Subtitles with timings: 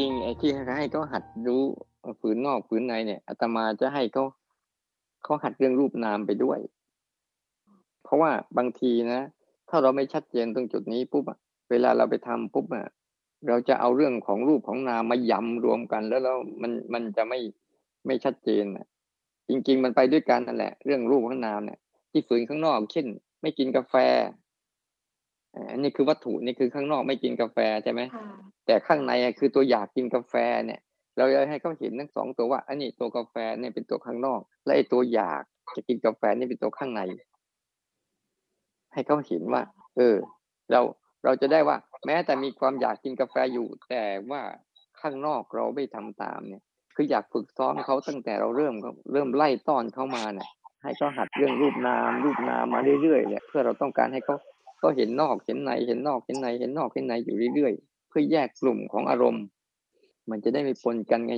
[0.00, 1.62] ริงๆไอ้ที่ให้เขาหัดรู้
[2.20, 4.24] ฝืนนอกฝืนในเนี่ยอาตมาจะให้เขา
[5.24, 6.58] เขาหัดเรื่องรูปนามไปด้วย
[8.02, 9.20] เพราะว่าบางทีนะ
[9.68, 11.38] ถ้าเราไม่ชัดเจนตรงจุดนี้ปุ๊บอะ
[11.70, 12.86] เวลาเราไปทำปุ๊บอะ
[13.48, 17.38] เราจะเอาเรื่องของรูปของนามมายำรวมกัน แล้วเรามันมันจะไม่
[18.06, 18.86] ไม่ชัดเจนอะ
[19.48, 21.78] จริง ๆ มันไปด้วยกันนั่นแหละ เรื่องรูปของนามเนี่ย
[22.10, 23.06] ที่ฝืนข้างนอก เช่น
[23.42, 23.94] ไม่กินกาแฟ
[25.70, 28.00] อันนี้คือวัตถุนี่คือข้างนอกไม่กินกาแฟใช่ไหม
[28.66, 30.34] แต่ข้างในคือตัวอยากกินกาแฟ
[30.66, 30.80] เนี่ย
[31.16, 35.42] เราจะให้เขาเห็นทั้งสองตัวว่าอันนี้ตัวกาแฟเนี่ยเป็นตัวข้างนอก และไอ้ตัวอยาก
[35.76, 37.02] จะกินกาแฟนี่เป็นตัวข้างใน
[38.92, 39.62] ให้เขาเห็นว่า
[39.96, 40.16] เออ
[40.70, 40.80] เรา
[41.24, 44.42] เราจะได้ว่า แม้แต่มีความอยากกินกาแฟอยู่ แต่ว่า
[45.00, 46.62] ข้างนอกเราไม่ทำตามเนี่ย
[46.96, 48.74] คืออยากฝึกซ้อมเขาตั้งแต่เราเริ่ม
[49.12, 50.48] เริ่มไล่ต้อนเข้ามาเนี่ย
[50.82, 54.36] ให้เขาหัดเรื่องรูปนาม รูปนามมาเรื่อยๆเนี่ยเพื่อเราต้องการให้เขา
[54.82, 59.44] ก็เห็นนอกเห็นในเห็นนอกเห็นในเห็นนอกเห็นในอยู่เรื่อยๆเพื่อแยกกลุ่มของอารมณ์
[60.30, 61.34] มันจะได้ไม่ปนกันไง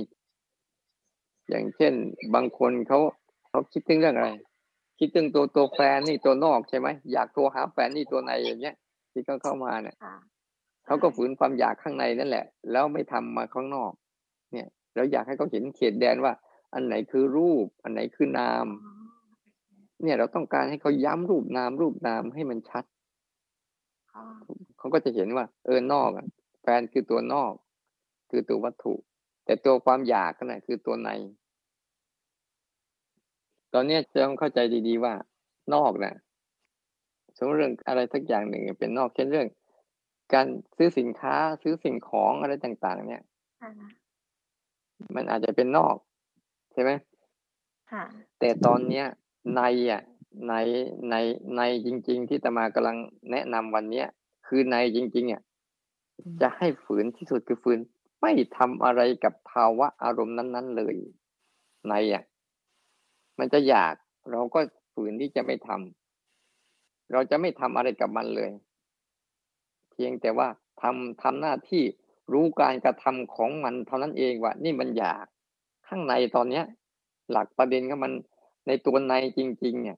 [1.49, 1.93] อย่างเช่น
[2.35, 2.99] บางคนเขา
[3.49, 4.29] เขาคิดถึงเรื่องอะไร
[4.99, 8.75] คิดถึงตัวตัวแฟนนี่ตัวนอกใช่ไหมอยากโทรหาแฟนนี่ตัวในอย่างเงี้ย
[9.11, 9.95] ที่เขาเข้ามาเนี่ย
[10.85, 13.91] เขาก็ฝืนความอยากข้างในนั่นแหละ แล้วไม่ทำมาข้างนอก
[14.53, 16.33] เนี่ยเราอยากให้เขาเห็นเขตแดนว่า
[16.73, 18.65] อันไหนคือรูป อันไหนคือนาม
[20.03, 22.83] เนี่ยเราต้องการให้เขาย้ำรูปนามรูปนามให้มันชัด
[24.77, 26.09] เขาก็จะเห็นว่า เออนอก
[26.61, 27.53] แฟนคือตัวนอก
[28.29, 28.93] คือตัววัตถุ
[29.45, 31.09] แต่ตัวความอยากนั่นคือตัวใน
[33.73, 35.13] ตอนนี้จะต้องเข้าใจดีๆว่า
[35.73, 36.15] นอกนะ
[37.37, 39.47] สมมติเรื่องอะไรสักอย่างหนึ่ง เป็นนอกเช่นเรื่อง
[40.33, 40.47] การ
[40.77, 43.23] ซื้อสินค้าซื้อสิ่งของอะไรต่าง ๆ เนี่ย
[45.15, 45.95] มันอาจจะเป็นนอก
[46.73, 46.91] ใช่ไหม
[48.39, 49.05] แต่ตอนเนี้ย
[49.55, 50.01] ในอะ
[50.47, 50.53] ใน
[51.09, 51.15] ใน
[51.57, 52.97] ในจริง ๆ ที่ตมากำลัง
[53.31, 54.07] แนะนำวันเนี้ย
[54.47, 55.41] คือในจริงๆอะ
[56.41, 57.79] จะให้ฝืนที่สุดคือฝืน
[58.21, 60.95] ไม่ทำอะไรกับภาวะอารมณ์นั้น ๆ เลย
[61.89, 62.23] ในอะ
[63.39, 63.93] มันจะอยาก
[64.31, 64.59] เราก็
[64.93, 68.51] ฝืนที่จะไม่ทำเราจะไม่ทำอะไรกับมันเลย
[69.91, 70.47] เพียงแต่ว่า
[70.81, 71.83] ทำทำหน้าที่
[72.33, 75.25] รู้การกระทำของมันเท่านั้นเองว่า นี่มันอยาก
[75.87, 76.65] ข้างในตอนเนี้ย
[77.31, 78.11] หลักประเด็นก็มัน
[78.67, 79.97] ในตัวในจริง ๆ เนี่ย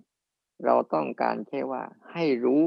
[0.66, 1.84] เราต้องการแค่ว่า
[2.14, 2.64] ให้รู้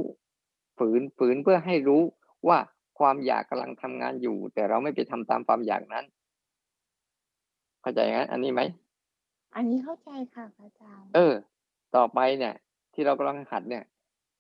[0.79, 2.03] ฝืนฝืนเพื่อให้รู้
[2.49, 2.59] ว่า
[2.99, 6.05] ความอยากกำลังทำงานอยู่ แต่เราไม่ไปทำตามความอยากนั้น
[7.81, 8.61] เข้าใจงั้นอันนี้ไหม
[9.55, 11.35] อันนี้เข้าใจค่ะอาจารย์ เออ
[11.97, 12.55] ต่อไปเนี่ย
[12.95, 13.85] ที่เรากำลังหัดเนี่ย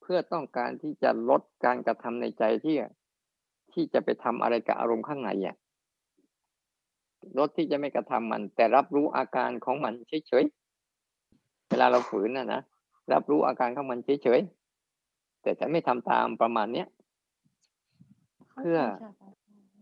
[0.01, 2.77] เพื่อต้องการที่จะลดการกระทำในใจที่
[3.73, 5.57] ที่จะไปทำอะไรกับอารมณ์ข้างในอะ
[7.39, 12.63] ลดที่จะไม่กระทำมัน แต่รับรู้อาการของมันเฉยๆเวลาเราฝืนน่ะนะ
[13.13, 16.89] รับรู้อาการของมันเฉยๆแต่จะไม่ทำตามประมาณเนี้ย
[18.57, 18.79] เพื่อ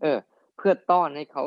[0.01, 0.17] เออ
[0.57, 1.43] เพื่อต้อนให้เขา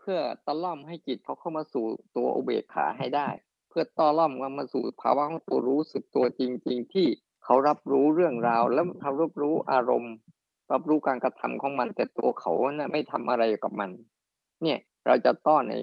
[0.00, 1.84] เพื่อตะล่อมให้จิตเขาเข้ามาสู่
[2.16, 3.28] ตัวอุเบกขาให้ได้
[3.68, 7.06] เพื่อต้อล่อมว่ามาสู่ภาวะของตัวรู้สึกตัวจริง ๆ ที่
[7.44, 10.14] เขารับรู้เรื่องราว แล้วเขารับรู้อารมณ์
[10.72, 13.90] รับรู้การกระทำของมัน แต่ตัวเขาเนี่ยไม่ทำอะไรกับมัน
[14.62, 15.74] เนี่ย เราจะต้อนใน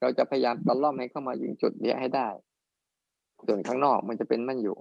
[0.00, 2.28] เราจะพยายามตะล่อมให้เข้ามาอยู่จุดนี้ให้ได้
[3.46, 4.76] ส่วนข้างนอกมันจะเป็นมันอยู่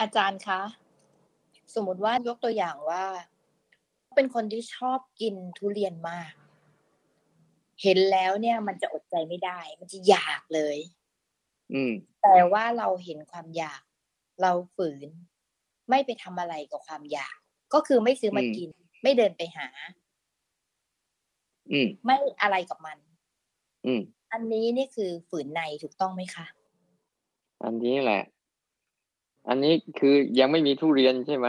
[0.00, 0.60] อาจารย์คะ
[1.74, 3.04] สมมติว่ายกตัวอย่างว่า
[4.16, 6.32] เป็นคนที่ชอบกินทุเรียนมาก
[7.82, 10.78] เห็นแล้วเนี่ย มันจะอดใจไม่ได้ มันจะอยากเลย
[11.74, 11.92] อืม
[12.22, 13.82] แต่ว่าเราเห็นความอยาก
[14.42, 15.08] เราฝืน
[15.90, 17.36] ไม่ไปทำอะไรกับความอยาก
[17.74, 18.70] ก็คือไม่ซื้อมากิน
[19.02, 19.68] ไม่เดินไปหา
[21.72, 22.98] อืม ไม่อะไรกับมัน
[23.86, 26.46] อืม อันนี้นี่คือฝืนในถูกต้องไหมคะ
[27.64, 28.22] อันนี้แหละ
[29.48, 31.48] อันนี้คือยังไม่มีทุเรียนใช่ไหม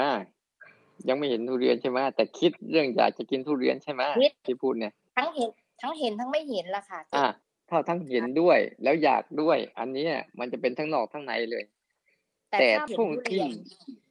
[1.07, 4.03] ยังไม่เห็นทุเรียนใช่ไหมแต่คิดเรื่องอยากจะกินทุเรียนใช่ไหม
[4.45, 5.49] ที่พูดเนี่ย ทั้งเห็น
[5.81, 7.25] ทั้งเห็นทั้งไม่เห็นละค่ะอ่า
[7.69, 10.07] ถ้าทั้งเห็นด้วย แล้วอยากด้วย อันนี้
[10.39, 11.63] มันจะเป็นทั้งนอกทั้งในเลย
[12.51, 13.41] แต่ช่วงที่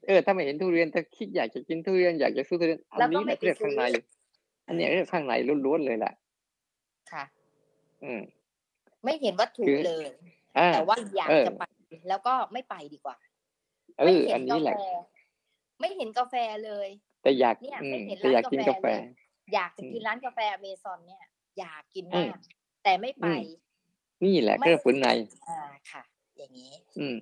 [0.07, 3.85] เออ ถ้าไม่เห็นทุเรียนถ้าคิดอยากจะกินทุเรียนอยากจะซื้อทุเรียนอันนี้เรียกข้างใน
[4.67, 5.33] อันนี้เรียกข้างใน
[5.65, 6.15] ล้วนๆเลยแหละ
[7.13, 7.25] ค่ะ
[8.05, 8.21] อืม
[9.05, 10.07] ไม่เห็นวัตถุเลย
[10.75, 11.65] แต่ว่าอยากจะไป
[12.09, 13.17] แล้วก็ไม่ไปดีกว่า
[14.05, 14.69] ไม่เห็นกาแฟ
[15.81, 16.35] ไม่เห็นกาแฟ
[16.65, 16.89] เลย
[17.23, 18.87] แต่อยากเนี่ยไม่เห็นร้านกาแฟ
[19.55, 21.23] อยากจะกินร้านกาแฟอเมซอนเนี่ย
[21.59, 22.37] อยากกินมาก
[22.85, 23.27] แต่ไม่ไป
[24.25, 25.09] นี่แหละก็ฝืนใน
[25.49, 25.59] อ่า
[25.91, 26.03] ค่ะ
[26.39, 27.17] อย่างนี้ อืม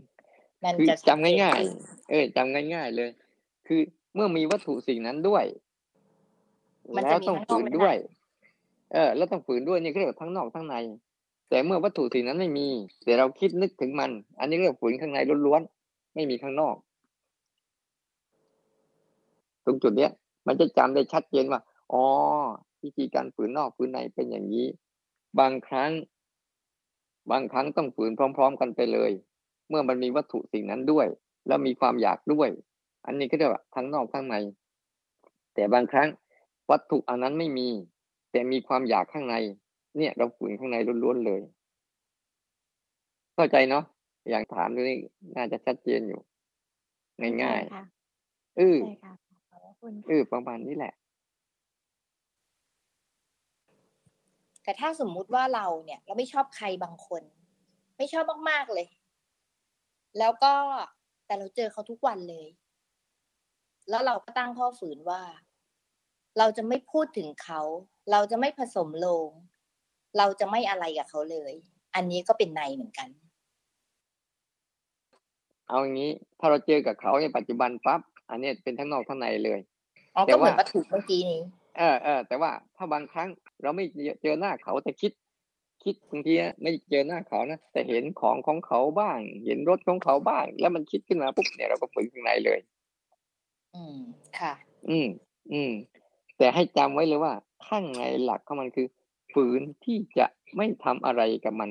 [0.65, 3.11] มันจะจำง่ายๆ เออจำง่ายๆเลย
[3.67, 3.81] คือ
[4.15, 5.45] เมื่อมีวัตถุสิ่งนั้นด้วย
[6.93, 7.97] แล้วต้องฝืนด้วย
[8.93, 10.75] เออ แล้วต้องฝืนด้วยนี่ก็เรียกทั้งนอกทั้งใน
[11.49, 12.69] แต่เมื่อวัตถุสิ่งนั้นไม่มี
[13.05, 14.11] แต่เราคิดนึกถึงมัน
[14.41, 16.77] อันนี้เรียกฝืนข้างในล้วนๆไม่มีข้างนอก
[19.65, 20.13] ตรงจุดเนี้ย
[20.47, 21.61] มันจะจำได้ชัดเจนว่า
[21.93, 22.05] อ๋อ
[22.83, 24.67] วิธีการฝืนนอกฝืนในเป็นอย่างนี้
[25.41, 25.91] บางครั้ง
[27.31, 29.13] บางครั้งต้องฝืนพร้อม ๆ กันไปเลย
[29.69, 31.07] เมื่อมันมีวัตถุสิ่งนั้นด้วย
[31.47, 32.49] แล้วมีความอยากด้วย
[33.07, 34.37] อันนี้ก็เรียกว่าทั้งนอกทั้งใน
[35.55, 36.09] แต่บางครั้ง
[36.71, 37.69] วัตถุอันนั้นไม่มี
[38.33, 39.37] แต่มีความอยากข้างใน
[39.97, 41.41] เนี่ย เราฝืนข้างในล้วนๆเลย
[43.35, 43.85] เข้าใจเนาะ
[44.31, 44.99] อย่างถามดูนี่
[45.37, 46.21] น่าจะชัดเจนอยู่
[47.43, 49.15] ง่ายๆค่ะๆเออใช่ค่ะ
[49.51, 50.93] ขอบพระคุณเออประมาณนี้แหละ
[54.63, 57.23] แต่ถ้าสมมุติว่าเราเนี่ย เราไม่ชอบใครบางคน
[57.99, 58.87] ไม่ชอบมากๆเลย
[60.19, 60.55] แล้วก็
[61.27, 62.49] แต่เราเจอเขาทุกวันเลย
[63.91, 65.23] แล้วเราก็ตั้งข้อฝืนว่า
[66.39, 67.61] เราจะไม่พูดถึงเขา
[68.11, 69.29] เราจะไม่ผสมลง
[70.19, 71.53] เราจะไม่อะไรกับเขาเลย
[71.95, 73.09] อันนี้ก็เป็นในเหมือนกัน
[75.69, 79.61] เอาอย่างนี้ถ้าเราเจอกับเขาในปัจจุบันปั๊บอันนี้เป็นทั้งนอกทั้งในเลย
[80.17, 81.41] อ๋อแต่ก็เหมือนว่าวัตถุเมื่อกี้นี้
[81.79, 83.29] เออเออแต่ว่าถ้าบางครั้ง
[83.63, 83.85] เราไม่
[84.23, 85.13] เจอหน้าเขาแต่คิด
[85.83, 92.59] คิดบางทีอะไม่เจอหน้าเขานะแต่เห็นของของเขาบ้าง เห็นรถของเขาบ้าง แล้วมันคิดขึ้นมาปุ๊บเนี่ยเราก็ฝืนข้างในเลย
[93.75, 93.99] อืม
[94.41, 94.53] ค่ะ
[94.89, 95.09] อืม
[95.53, 95.73] อืม
[96.39, 97.33] แต่ให้จำไว้เลยว่า
[97.67, 98.87] ข้างในหลักของมันคือ
[99.37, 101.71] ฝืนที่จะไม่ทำอะไรกับมัน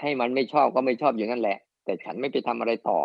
[0.00, 3.00] ให้มันไม่ชอบก็ไม่ชอบอย่างนั้นแหละ แต่ฉันไม่ไปทำอะไรต่อ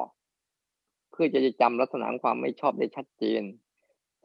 [1.11, 3.41] เพื่อจะจำลักษณะความไม่ชอบได้ชัดเจน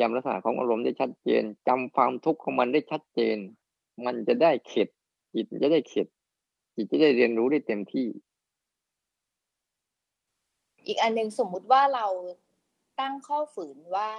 [0.00, 3.36] จำลักษณะของอารมณ์ได้ชัดเจนจำความทุกข์ของมันได้ชัดเจน
[4.04, 4.88] มันจะได้เข็ด
[5.34, 6.06] จิตจะได้เข็ด
[6.74, 8.06] จิตจะได้เรียนรู้ได้เต็มที่
[10.86, 12.06] อีกอันหนึ่งสมมุติว่าเรา
[13.00, 14.10] ตั้งข้อฝืนว่า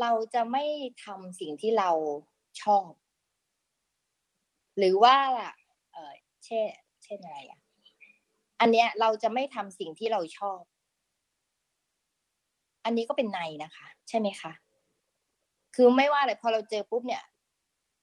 [0.00, 0.64] เราจะไม่
[1.04, 1.90] ทำสิ่งที่เรา
[2.62, 2.90] ชอบ
[4.78, 5.16] หรือว่า
[5.92, 6.12] เออ
[6.44, 6.66] เช่น
[7.04, 7.60] เช่นอะไรอะ
[8.60, 10.60] อันเนี้ยเราจะไม่ทำสิ่งที่เราชอบ
[12.84, 14.52] อันนี้ก็เป็นในนะคะ ใช่ไหมคะ
[15.74, 17.22] คือไม่ว่าอะไรพอเราเจอปุ๊บเนี่ย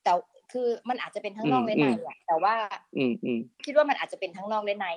[0.04, 0.12] แต่
[0.52, 2.56] คือมันอาจจะเป็นทั้งนอกอืมและในอะแต่ว่า
[2.98, 4.88] อืมอืมคิดว่ามันอาจจะเป็นทั้งนอกและใน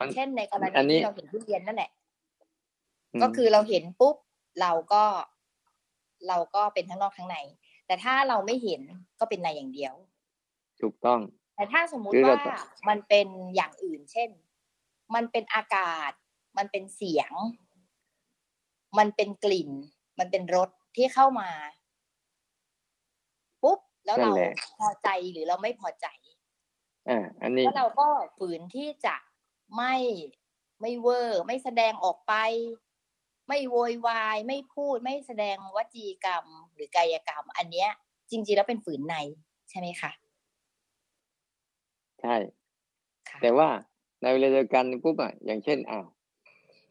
[0.00, 1.90] มันเช่นในกรณีอันนี้ที่เราเห็นทุเรียนนั่นแหละ
[3.16, 4.16] มก็คือเราเห็นปุ๊บ
[4.60, 5.04] เราก็
[6.28, 7.36] เราก็เป็นทั้งนอกทั้งใน
[7.86, 8.80] แต่ถ้าเราไม่เห็น
[9.20, 9.94] ก็เป็นในอย่างเดียว
[10.82, 11.20] ถูกต้อง
[11.56, 12.56] แต่ถ้าสมมุหรืติอเราว่าจะ
[12.88, 14.30] มันเป็นอย่างอื่น เช่น
[15.14, 16.12] มันเป็นอากาศ
[16.56, 17.32] มันเป็นเสียง
[18.98, 19.70] มันเป็นกลิ่น
[20.18, 21.50] มันเป็นรสที่เข้ามา
[23.62, 26.06] ปุ๊บแล้วเรานั่นแหละพอใจหรือเราไม่พอใจ
[27.08, 28.08] อ่าอันนี้แล้วเราก็
[28.38, 29.16] ฝืนที่จะ
[29.76, 29.94] ไม่
[30.80, 32.34] ไม่เวอร์ ไม่แสดงออกไป
[33.48, 36.44] ไม่โวยวาย ไม่พูดไม่แสดงวจีกรรม
[36.74, 37.90] หรือกายกรรม อันเนี้ย
[38.30, 39.16] จริงๆแล้วเป็นฝืนใน
[39.70, 40.10] ใช่ไหมคะ
[42.22, 42.36] ใช่
[43.28, 43.68] ค่ะแต่ว่า
[44.22, 46.06] ในเวลาเดียวกันปุ๊บอะอย่างเช่นอ้าว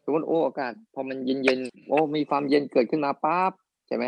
[0.04, 3.52] สมมติโอ้อากาศพอมันเย็นเย็นๆโอ้มีความเย็นเกิดขึ้นมาปั๊บ
[3.86, 4.04] ใช่ไหม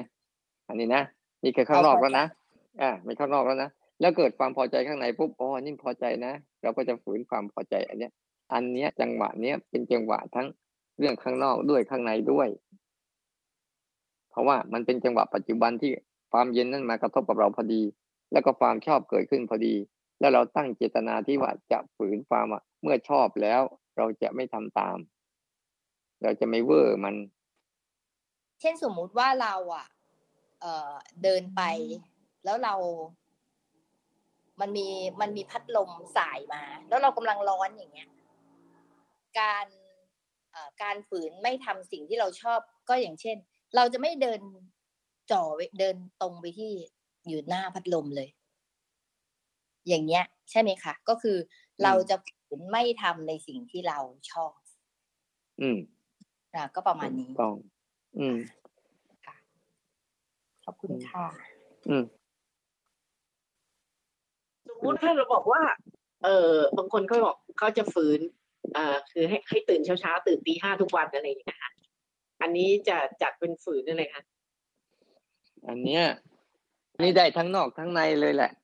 [0.69, 1.03] อันนี้นะ
[1.43, 2.27] นี่คือข้างนอกแล้วนะ
[2.81, 6.33] อ่าไม่ข้างนอกแล้วนะแล้วเกิดความพอใจข้างในปุ๊บอ๋อนี่พอใจนะ
[6.63, 8.13] เราก็จะฝืนความพอใจอันเนี้ย
[8.53, 10.47] อันเนี้ยจังหวะเนี้ยเป็นจังหวะทั้ง
[10.99, 12.49] เรื่องข้างนอกด้วยข้างในด้วย
[14.31, 15.91] เพราะว่ามันเป็นจังหวะปัจจุบันที่
[16.33, 17.83] ความเย็นนั้นมากระทบกับเราพอดี
[18.33, 19.75] แล้วก็ความชอบเกิดขึ้นพอดี
[20.21, 23.63] แล้วเราตั้งเจตนาที่ว่าจะฝืนความอะเมื่อชอบแล้ว
[23.97, 24.99] เราจะไม่ทำตาม
[26.23, 27.15] เราจะไม่เวอร์มัน
[28.61, 29.87] เช่นสมมุติว่าเราอะ
[30.61, 30.93] เอ่อ
[31.23, 31.63] เดินไป
[32.45, 32.75] แล้วเรา
[34.61, 34.89] มันมี
[35.21, 38.11] มันมีพัดลมสายมา แล้วเรากำลังร้อนอย่างเงี้ย
[39.41, 39.67] การ
[40.83, 43.37] การฝืนไม่ทำสิ่งที่เราชอบก็อย่างเช่น
[43.77, 44.41] เราจะไม่เดิน
[45.31, 45.43] จ่อ
[45.81, 46.73] เดินตรงไปที่
[47.29, 48.29] อยู่หน้าพัดลมเลย
[49.89, 51.37] อย่างเงี้ย ใช่ไหมคะก็คือ
[51.85, 53.99] เราจะฝืนไม่ทำในสิ่งที่เรา
[54.33, 54.55] ชอบ
[55.61, 55.79] อืม
[56.55, 57.55] อะก็ประมาณนี้ถูกต้อง
[58.19, 58.37] อืม
[60.65, 61.27] ขอบคุณค่ะ
[61.89, 62.05] อืม
[64.69, 65.63] สมมุติถ้าเราบอกว่า
[66.25, 68.21] เออบางคนเขาบอกเขาจะฝืน
[68.75, 71.73] เอ่อคือให้ให้ตื่นเช้าๆตื่นตีห้าทุกวันอะไรอย่างเงี้ยค่ะ
[72.43, 74.25] อันนี้จะจัดเป็นฝืนอะไรคะ
[75.69, 76.05] อันเนี้ย
[77.03, 78.51] นี่ได้ทั้งนอกทั้งในเลยแหละ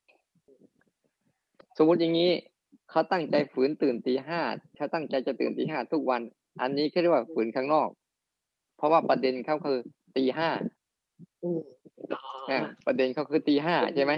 [1.83, 2.31] มมติอย่างนี้
[2.89, 4.41] เขาตั้งใจฝืนตื่นตีห้า
[4.75, 6.21] เขาตั้งใจจะตื่นตีห้าทุกวัน
[6.61, 7.89] อันนี้เขาเรียกว่าฝืนข้างนอก
[8.77, 9.79] เพราะว่าประเด็นเขาคือ
[10.15, 10.49] ตีห้า
[11.43, 11.59] อืม
[12.13, 14.13] อ๋ออ่าประเด็นเขาคือตีห้าใช่ไหม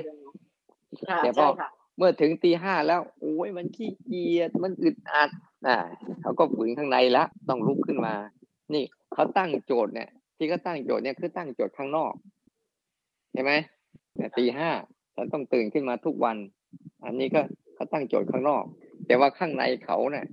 [1.10, 5.30] ค่ะแต่พอใช่ค่ะเมื่อถึงตีห้าแล้วโอ้ยมันขี้เกียจมันอึดอัด
[5.68, 5.78] อ่า
[6.22, 8.14] เขาก็ฝืนข้างในละต้องลุกขึ้นมา
[8.74, 12.14] นี่เขาตั้งโจทย์เนี่ย ที่เขาตั้งโจทย์เนี่ยคือตั้งโจทย์ข้างนอก
[13.34, 13.52] ใช่ไหม
[14.16, 14.70] เนี่ยตีห้า
[15.16, 16.38] ฉันต้องตื่นขึ้นมาทุกวัน
[17.06, 17.42] อันนี้ก็
[17.76, 18.64] เขาตั้งโจทย์ข้างนอก
[19.08, 20.26] แต่ว่าข้างในเขาเนี่ย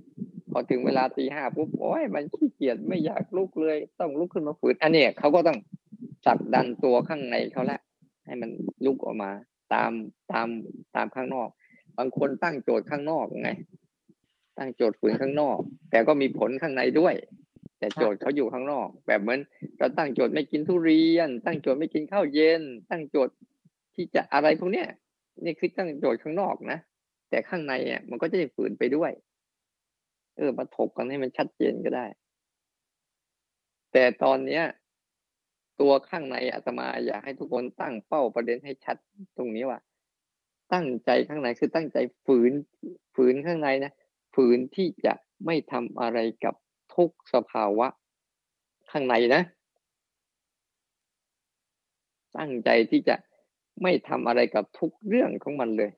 [0.51, 5.57] พอถึงเวลาตีห้าปุ๊บโอ้ยมันขี้เกียจไม่อยากลุกเลย ต้องลุกขึ้นมาฝืนอันนี้เขาก็ต้อง
[6.23, 7.79] ผลักดันตัวข้างในเขาละ
[8.25, 8.49] ให้มัน
[8.85, 9.31] ลุกออกมา
[9.73, 9.91] ตาม
[10.31, 10.47] ตาม
[10.95, 11.49] ตามข้างนอก
[11.97, 13.51] บางคนตั้งโจทย์ข้างนอกไง
[14.57, 15.57] ตั้งโจทย์ฝืนข้างนอก
[15.91, 17.15] แต่ก็มีผลข้างในด้วย
[17.79, 19.39] แต่โจทย์เขาอยู่ข้างนอก แบบเหมือน
[19.77, 23.33] เราตั้งโจทย์ไม่กินทุเรียน ตั้งโจทย์ไม่กินข้าวเย็น ตั้งโจทย์
[23.95, 24.87] ที่จะอะไรพวกเนี้ย
[25.45, 26.79] นี่คือตั้งโจทย์ข้างนอกนะ
[27.29, 29.11] แต่ข้างในอะมันก็จะฝืนไปด้วย
[30.37, 32.05] เออมาถกกันให้มันชัดเจนก็ได้
[33.91, 34.63] แต่ตอนเนี้ย
[35.79, 38.97] ตัวข้างในอาตมาอยากให้ทุกคนตั้งเป้าประเด็นให้ชัด
[39.37, 39.79] ตรงนี้ว่า
[40.73, 42.51] ตั้งใจข้างในคือตั้งใจฝืน
[43.15, 43.93] ฝืนข้างในนะ
[44.35, 45.13] ฝืนที่จะ
[45.45, 46.55] ไม่ทำอะไรกับ
[46.95, 47.87] ทุกสภาวะ
[48.91, 49.43] ข้างในนะ
[52.37, 53.15] ตั้งใจที่จะ
[53.81, 55.91] ไม่ทำอะไรกับทุกเรื่องของมันเลย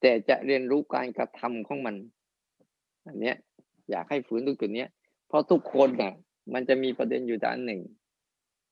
[0.00, 1.96] แต่จะเรียนรู้การกระทำของมัน
[3.06, 3.36] อันเนี้ย
[3.90, 4.88] อยากให้ฝืนตรงจุดเนี้ย
[5.28, 6.14] เพราะทุกคนเนี่ย
[6.54, 7.80] มันจะมีประเด็นอยู่ด้านหนึ่ง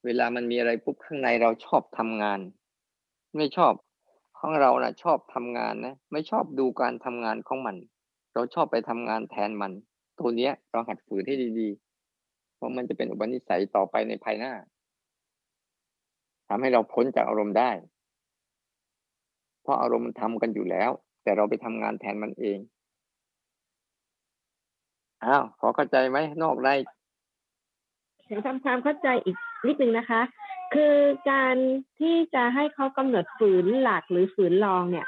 [0.04, 2.40] เวลามันมีอะไรปุ๊บข้างในเราชอบทำงาน
[3.36, 3.72] ไม่ชอบ
[4.38, 7.76] ของเรานะ่ะ ชอบทำงานนะไม่ชอบดูการทำงานของมัน
[8.34, 9.72] เราชอบไปทำงานแทนมัน
[10.18, 14.52] ตัวเนี้ย เราหัดฝืนให้ดีๆ เพราะมันจะเป็นอุปนิสัยต่อไปในภายหน้า
[16.48, 17.70] ทำให้เราพ้นจากอารมณ์ได้
[19.62, 20.90] เพราะอารมณ์มันทำกันอยู่แล้ว
[21.22, 22.58] แต่เราไปทำงานแทนมันเอง
[25.24, 26.74] อ้าวพอเข้าใจไหมนอกได้
[28.26, 30.20] เดี๋ยวทำความเข้าใจอีกนิดนึงนะคะ
[30.74, 30.96] คือ
[31.30, 31.56] การ
[32.00, 35.06] ที่จะให้เขากำหนดฝืนหลักหรือฝืนรองเนี่ย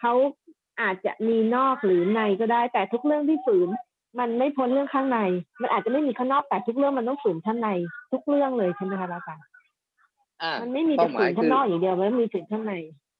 [0.00, 0.12] เขา
[0.80, 3.68] อาจจะมีนอกหรือในก็ได้ แต่ทุกเรื่องที่ฝืน
[4.18, 5.18] มันไม่พ้นเรื่องข้างใน
[5.62, 7.68] มันอาจจะไม่มีข้างนอกแต่ทุกเรื่องมันต้องฝืนข้างใน
[8.12, 9.44] ทุกเรื่องเลยใช่ไหมคะอาจารย์
[10.42, 12.74] อ่ามันไม่มีแต่ฝืนข้างนอกอย่างเดียวมันมีฝืนข้างใน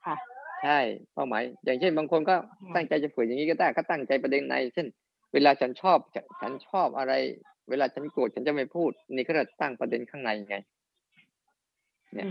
[0.07, 0.17] ค่ะ
[0.63, 0.79] ใช่
[1.15, 2.35] เป้าหมาย อย่างเช่นบางคนก็
[2.75, 4.87] ตั้งใจจะฝืนอย่างนี้ก็ได้ก็ตั้งใจประเด็นใน เช่น
[5.33, 5.99] เวลาฉันชอบ
[6.41, 7.13] ฉันชอบอะไร
[7.71, 10.57] เวลาฉันโกรธฉันจะไม่พูด นี่ก็จะตั้งประเด็นข้างในไง
[12.15, 12.27] เนี่ย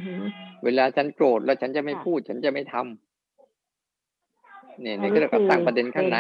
[0.63, 6.17] เวลาฉันโกรธแล้วฉันจะไม่พูด ฉันจะไม่ทำเนี่ยนี่ก็จะตั้งประเด็นข้างใน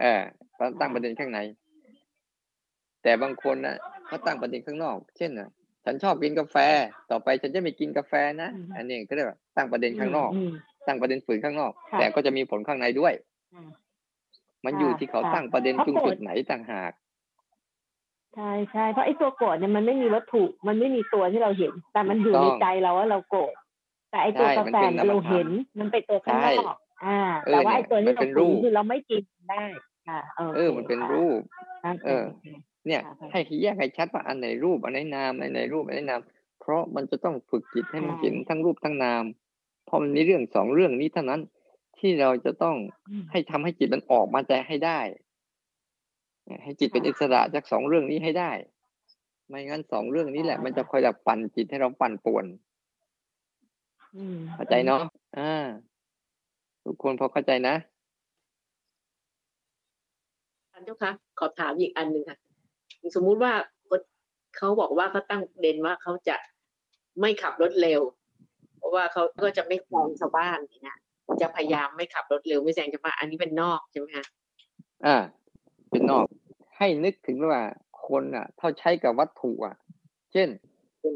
[0.00, 0.22] เออ
[0.80, 1.38] ตั้งประเด็นข้างใน
[3.02, 5.48] แต่บางคนนะเขาตั้งประเด็นข้างนอก เช่นนะ
[5.84, 6.56] ฉันชอบกินกาแฟ
[7.10, 10.30] ต่อไปฉันจะไม่กินกาแฟนะ อันนี้ก็เรียกว่าตั้งประเด็นข้างนอก
[10.86, 13.12] ตั้งประเด็นฝืนข้างนอก แต่ก็จะมีผลข้างในด้วย
[14.64, 16.92] มันอยู่ที่เขาตั้งประเด็นตรงจุดไหนต่างหาก
[18.34, 23.54] ใช่ใช่เพราะไอ้ตัวโกรธเนี่ยมันไม่มีวัตถุ มันไม่มีตัวที่เราเห็น แต่มันอยู่ในใจเราว่าเราโกรธ
[24.10, 24.76] แต่ไอ้ตัวกาแฟ
[25.08, 25.48] เราเห็น
[25.80, 29.64] มันเป็นตัวข้างนอกอ่าแต่ว่าไอ้ตัวนี้เราฝืนคือเราไม่กินได้
[30.08, 30.20] ค่ะ
[30.56, 31.40] เออ มันเป็นรูป
[32.04, 32.24] เออ
[32.86, 36.20] เนี่ย ให้แยกให้ชัดว่าอันไหนรูปอันไหนนามอันไหนรูปอันไหนนาม
[36.60, 39.43] เพราะมันจะต้องฝึกจิตให้มันเห็นทั้งรูปทั้งนามเพ
[39.94, 41.40] ราะมันมีเรื่องสองเรื่องนี้เท่านั้น
[41.98, 42.76] ที่เราจะต้อง
[43.30, 45.00] ให้ทำให้จิตมันออกมาใจให้ได้
[46.62, 48.50] ให้จิตเป็นอิสระจากสองเรื่องนี้ให้ได้
[49.48, 52.44] ไม่งั้นสองเรื่องนี้แหละ มันจะคอยดับปั่นจิตให้เราปั่นป่วน
[54.54, 55.00] เข้าใจเนาะ
[55.38, 55.54] อ่า
[56.84, 57.74] ทุกคนพอเข้าใจนะ
[60.70, 62.38] ท่านเจ้าคะขอถามอีกอันหนึ่งค่ะ
[63.14, 63.52] สมมุติว่า
[64.56, 66.36] เขาบอกว่าเขาตั้งเด่นว่าเขาจะ
[67.20, 68.23] ไม่ขับรถเร็วเพ
[68.84, 70.98] ราะว่าเขาก็จะไม่แซงชาวบ้านเนี่ย
[71.40, 74.26] จะพยายามไม่ขับรถเร็วไม่แซงชาวบ้านอันนี้เป็นนอกใช่ไหมคะ
[75.06, 75.16] อ่า
[75.90, 76.24] เป็นนอก
[76.76, 77.62] ให้นึกถึงว่า
[78.08, 79.76] คนอะเท่าใช้กับวัตถุอะ
[80.32, 80.48] เช่น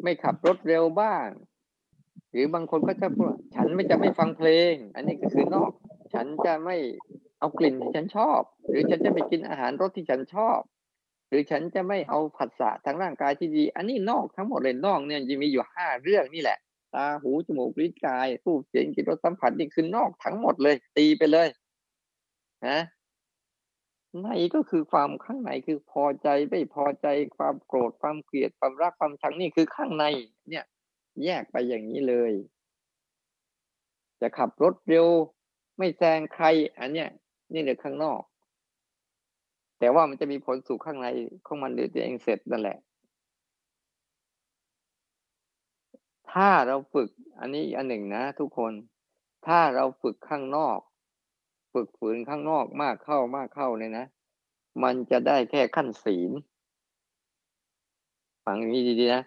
[0.02, 1.26] ไม่ขับรถเร็วบ้าง
[2.30, 5.70] หรือบางคนก็จะพูดฉันไม่จะไม่ฟังเพลง อันนี้ก็คือนอก
[6.14, 6.76] ฉันจะไม่
[7.38, 10.60] เอากลิ่นที่ฉันชอบ หรือฉันจะไม่กินอาหารรสที่ฉันชอบ
[11.28, 16.58] หรือฉันจะไม่เอาผัสสะทางร่างกายที่ดี อันนี้นอกทั้งหมดเลยนอกเนี่ยจะมีอยู่ห้าเรื่องนี่แหละ
[16.95, 21.49] ตาหูจมูกลิ้นกายรูปเสียงกลิ่นรสสัมผัสนี่คือนอกทั้งหมดเลย ตีไปเลย
[22.68, 22.80] นะ
[24.23, 30.04] ในก็คือความข้างในคือพอใจไม่พอใจความโกรธความเกลียดความรักความชังนี่คือข้างใน
[30.50, 30.64] เนี่ย
[31.25, 32.33] แยกไปอย่างนี้เลย
[34.21, 35.09] จะขับรถเร็ว
[35.78, 36.47] ไม่แซงใคร
[36.78, 37.09] อันเนี้ย
[37.52, 38.21] นี่เลยข้างนอก
[39.78, 41.09] แต่ว่ามันจะมีผลสู่ข้างใน
[41.47, 42.78] ของมันเดี๋ยวเองเสร็จนั่นแหละ
[46.32, 47.08] ถ้าเราฝึก
[47.40, 48.73] อันนี้อันหนึ่งนะทุกคน
[49.47, 50.78] ถ้าเราฝึกข้างนอก
[51.73, 54.06] ฝึกฝืนข้างนอกมากเข้ามากเข้าเนี่ยนะ
[54.82, 56.30] มันจะได้แค่ขั้นศีล
[58.44, 59.23] ฟังนี้ดีๆนะ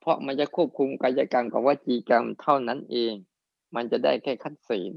[0.00, 3.14] เพราะมันจะควบคุมกายกรรมกับวจีกรรมเท่านั้นเอง
[3.74, 4.92] มันจะได้แค่ขั้นศีล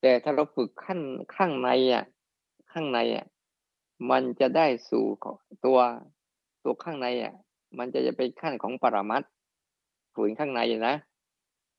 [0.00, 1.00] แต่ถ้าเราฝึกขั้น
[1.36, 2.04] ข้างในอะ
[2.72, 3.26] ข้างในอะ
[4.10, 5.04] มันจะได้สู่
[5.64, 5.78] ตัว
[6.64, 7.34] ตัวข้างในอะ
[7.78, 9.22] มันจะจะเป็นขั้นของปรมัต
[10.16, 10.94] ฝืนข้างในนะ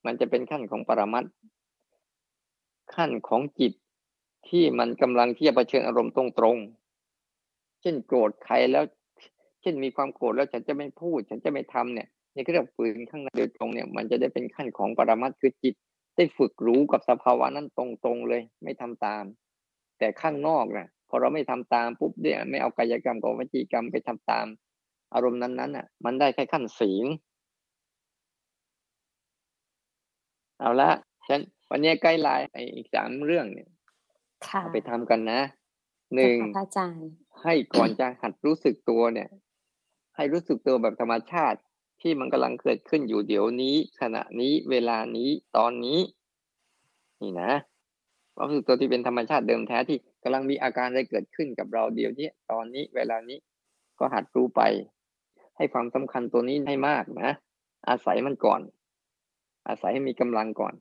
[0.06, 1.26] มันจะเป็นขั้นของปรมัต
[2.96, 3.74] ขั้นของจิต
[4.50, 8.84] ที่มันกำลังที่จะเผชิญอารมณ์ตรงๆ เช่นโกรธใครแล้ว
[9.62, 15.76] เช่นมีความโกรธแล้วฉันจะไม่พูด ฉันจะไม่ทำเนี่ยนี่ก็เรียกฝืนข้างในโดยตรงเนี่ย มันจะได้เป็นขั้นของปรมัตคือจิต
[16.16, 19.24] ได้ฝึกรู้กับสภาวะนั้นตรงๆเลย ไม่ทำตาม
[20.00, 24.46] แต่ข้างนอกนะพอเราไม่ทำตามปุ๊บเนี่ยไม่เอากายกรรมกับวจีกรรมไปทำตาม
[25.14, 27.06] อารมณ์นั้นๆอะ มันได้แค่ขั้นศีล
[30.60, 30.90] เอาละ
[31.28, 32.42] ฉันวันนี้ใกล้ลาย
[32.76, 33.70] อีกสามเรื่องเนี่ย
[34.48, 35.42] ค่ะเอาไปทำกันนะ
[36.16, 37.10] หนึ่งเจ้าค่ะพระอาจารย์
[37.44, 39.30] ให้ก่อนจะหัดรู้สึกตัวเนี่ย
[40.16, 41.60] ให้รู้สึกตัวแบบธรรมชาติ
[42.02, 46.00] ที่มันกำลังเกิดขึ้นอยู่เดี๋ยวนี้ ขณะนี้เวลานี้ตอนนี้
[47.22, 47.52] นี่นะ
[48.36, 53.38] ความรู้สึกตัวที่เป็นธรรมชาติเดิมแท้ที่กำลังมีอาการอะไรเกิดขึ้นกับเราเดี๋ยวนี้ตอนนี้เวลานี้
[54.00, 54.62] ก็หัดรู้ไป
[55.58, 57.32] ให้ความสำคัญตัวนี้ให้มากนะ
[57.90, 58.62] อาศัยมันก่อน
[59.68, 60.74] อาศัยให้มีกำลังก่อน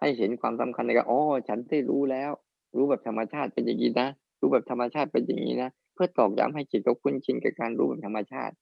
[0.00, 2.30] ให้เห็นความสำคัญในการอ๋อฉันได้รู้แล้ว
[2.76, 4.08] รู้แบบธรรมชาติเป็นอย่างนี้นะ
[4.40, 8.54] รู้แบบธรรมชาติเป็นอย่างนี้นะเพื่อตอกย้ำให้จิตเขาคุ้นชินกับการรู้แบบธรรมชาติ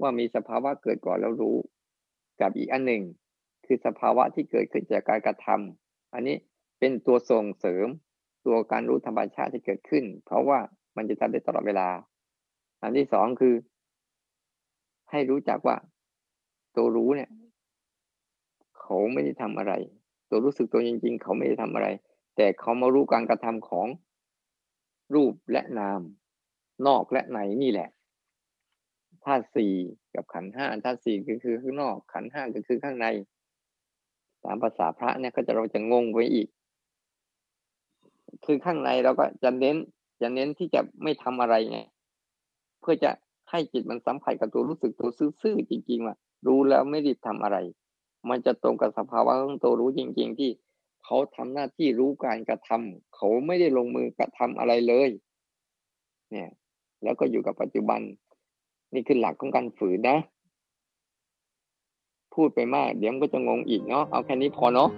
[0.00, 1.56] ว่ามีสภาวะเกิดก่อนแล้วรู้
[2.40, 3.02] กับอีกอันหนึ่ง
[3.66, 6.36] คือสภาวะที่เกิดขึ้นจากการกระทำอันนี้
[6.78, 7.86] เป็นตัวส่งเสริม
[8.46, 10.58] ตัวการรู้ธรรมชาติที่เกิดขึ้น เพราะว่า
[10.96, 11.88] มันจะทำได้ตลอดเวลา
[12.82, 13.54] อันที่สองคือ
[15.10, 15.76] ให้รู้จักว่า
[16.76, 17.30] ตัวรู้เนี่ย
[18.90, 19.72] เขาไม่ได้ทำอะไร
[20.28, 21.88] ตัวรู้สึกตัวจริง ๆ เขาไม่ได้ทำอะไร
[22.36, 23.86] แต่เขามารู้การกระทำของ
[25.14, 26.00] รูปและนาม
[26.86, 27.88] นอกและในนี่แหละ
[29.24, 29.72] ธาตุสี่
[30.14, 33.06] กับขันห้าธาตุสี่ก็คือข้างนอก ขันห้าก็คือข้างใน
[34.44, 36.48] ตามภาษาพระเนี่ยก็จะเราจะงงไปอีก
[38.44, 39.76] คือข้างในเราก็จะเน้น
[40.22, 41.80] จะเน้นที่จะไม่ทำอะไรไง
[42.80, 43.10] เพื่อจะ
[43.50, 46.16] ให้จิตมันสัมผัสกับตัวรู้สึกตัวซื่อๆจริงๆว่า
[46.46, 47.56] รู้แล้วไม่ได้ทำอะไร
[48.28, 50.50] มันจะตรงกับสภาวะของตัวรู้จริง ๆ ที่
[51.04, 55.10] เขาทำหน้าที่รู้การกระทำเขาไม่ได้ลงมือกระทำอะไรเลย
[56.30, 56.50] เนี่ย
[57.02, 58.00] แล้วก็อยู่กับปัจจุบัน
[58.94, 60.18] นี่คือหลักของการฝืนนะ
[62.34, 64.90] พูดไปมาก เดี๋ยวมันก็จะงงอีกเนาะเอาแค่นี้พอเนาะ